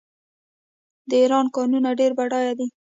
[1.09, 2.67] د ایران کانونه ډیر بډایه دي.